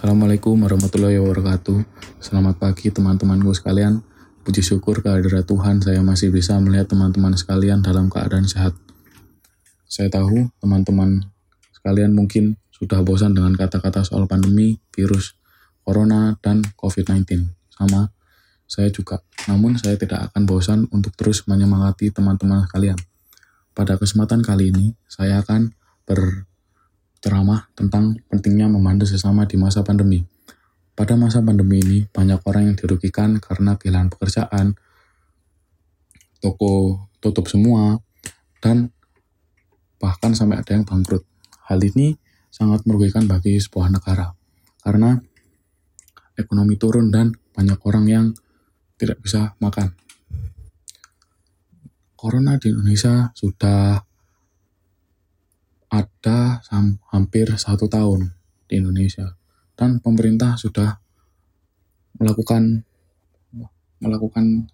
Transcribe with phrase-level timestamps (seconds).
[0.00, 1.84] Assalamualaikum warahmatullahi wabarakatuh.
[2.24, 4.00] Selamat pagi teman-temanku sekalian.
[4.40, 8.72] Puji syukur kehadirat Tuhan saya masih bisa melihat teman-teman sekalian dalam keadaan sehat.
[9.84, 11.28] Saya tahu teman-teman
[11.76, 15.36] sekalian mungkin sudah bosan dengan kata-kata soal pandemi, virus,
[15.84, 17.52] corona, dan COVID-19.
[17.68, 18.08] Sama,
[18.64, 19.20] saya juga.
[19.52, 22.96] Namun saya tidak akan bosan untuk terus menyemangati teman-teman sekalian.
[23.76, 25.76] Pada kesempatan kali ini, saya akan
[27.20, 30.24] berceramah tentang pentingnya membantu sesama di masa pandemi.
[30.96, 34.72] Pada masa pandemi ini, banyak orang yang dirugikan karena kehilangan pekerjaan,
[36.40, 38.00] toko tutup semua,
[38.64, 38.88] dan
[40.00, 41.28] bahkan sampai ada yang bangkrut.
[41.68, 42.16] Hal ini
[42.48, 44.32] sangat merugikan bagi sebuah negara,
[44.80, 45.20] karena
[46.40, 48.26] ekonomi turun dan banyak orang yang
[48.96, 49.92] tidak bisa makan.
[52.16, 54.08] Corona di Indonesia sudah
[55.90, 56.62] ada
[57.10, 58.30] hampir satu tahun
[58.70, 59.34] di Indonesia
[59.74, 61.02] dan pemerintah sudah
[62.16, 62.86] melakukan
[64.00, 64.70] melakukan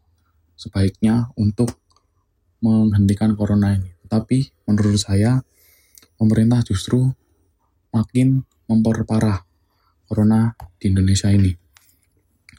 [0.54, 1.80] sebaiknya untuk
[2.60, 3.90] menghentikan corona ini.
[4.06, 5.42] Tapi menurut saya
[6.16, 7.10] pemerintah justru
[7.92, 9.44] makin memperparah
[10.06, 11.54] corona di Indonesia ini.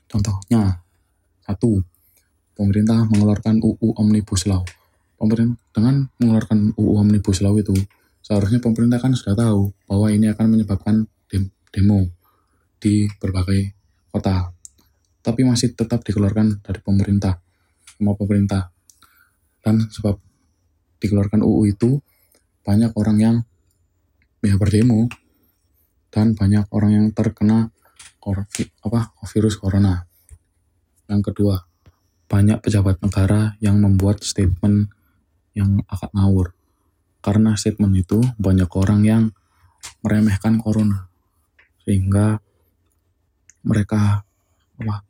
[0.08, 0.84] Contohnya,
[1.44, 1.84] satu,
[2.56, 4.64] pemerintah mengeluarkan UU Omnibus Law.
[5.20, 7.76] Pemerintah dengan mengeluarkan UU Omnibus Law itu,
[8.28, 11.08] seharusnya pemerintah kan sudah tahu bahwa ini akan menyebabkan
[11.72, 12.12] demo
[12.84, 13.72] di berbagai
[14.12, 14.52] kota.
[15.24, 17.40] Tapi masih tetap dikeluarkan dari pemerintah,
[17.96, 18.68] sama pemerintah.
[19.64, 20.20] Dan sebab
[21.00, 22.04] dikeluarkan UU itu,
[22.68, 23.36] banyak orang yang
[24.44, 25.08] ya berdemo
[26.12, 27.72] dan banyak orang yang terkena
[28.84, 30.04] apa virus corona.
[31.08, 31.64] Yang kedua,
[32.28, 34.92] banyak pejabat negara yang membuat statement
[35.56, 36.57] yang agak ngawur.
[37.28, 39.24] Karena statement itu banyak orang yang
[40.00, 41.12] meremehkan corona.
[41.84, 42.40] Sehingga
[43.68, 44.24] mereka
[44.80, 45.04] apa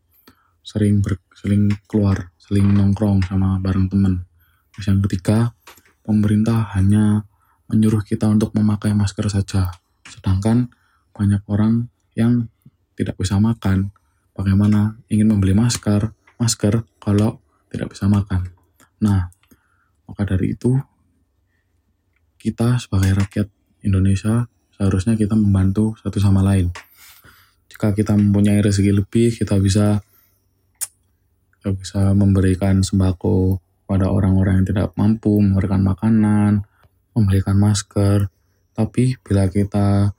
[0.66, 4.26] sering ber, sering keluar, sering nongkrong sama bareng teman.
[4.74, 5.54] Terus yang ketiga,
[6.02, 7.30] pemerintah hanya
[7.70, 9.70] menyuruh kita untuk memakai masker saja.
[10.10, 10.74] Sedangkan
[11.14, 12.50] banyak orang yang
[12.98, 13.94] tidak bisa makan.
[14.34, 17.38] Bagaimana ingin membeli masker, masker kalau
[17.70, 18.50] tidak bisa makan.
[19.06, 19.30] Nah,
[20.10, 20.82] maka dari itu
[22.48, 23.52] kita sebagai rakyat
[23.84, 26.72] Indonesia seharusnya kita membantu satu sama lain.
[27.68, 30.00] Jika kita mempunyai rezeki lebih, kita bisa
[31.60, 36.64] kita bisa memberikan sembako pada orang-orang yang tidak mampu, memberikan makanan,
[37.12, 38.32] memberikan masker.
[38.72, 40.16] Tapi bila kita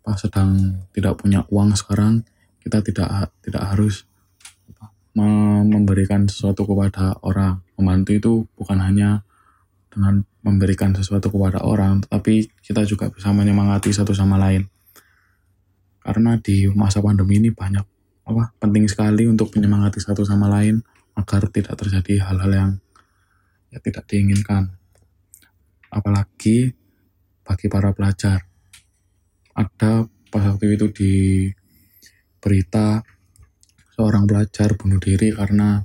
[0.00, 2.24] pas sedang tidak punya uang sekarang,
[2.64, 4.08] kita tidak tidak harus
[5.12, 7.60] memberikan sesuatu kepada orang.
[7.76, 9.26] Membantu itu bukan hanya
[9.90, 14.64] dengan memberikan sesuatu kepada orang, tetapi kita juga bisa menyemangati satu sama lain.
[16.00, 17.84] Karena di masa pandemi ini banyak
[18.30, 20.80] apa penting sekali untuk menyemangati satu sama lain
[21.18, 22.70] agar tidak terjadi hal-hal yang
[23.74, 24.70] ya tidak diinginkan.
[25.90, 26.72] Apalagi
[27.42, 28.46] bagi para pelajar.
[29.58, 31.12] Ada pas waktu itu di
[32.38, 33.02] berita
[33.98, 35.82] seorang pelajar bunuh diri karena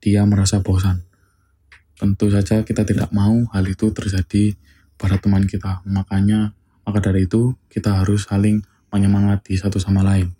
[0.00, 1.13] dia merasa bosan.
[1.94, 4.58] Tentu saja kita tidak mau hal itu terjadi
[4.98, 5.82] pada teman kita.
[5.86, 10.34] Makanya, maka dari itu kita harus saling menyemangati satu sama lain.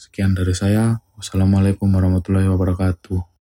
[0.00, 1.04] Sekian dari saya.
[1.20, 3.30] Wassalamualaikum warahmatullahi wabarakatuh.